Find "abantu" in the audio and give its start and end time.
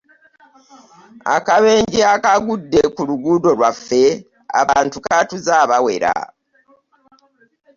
4.61-4.97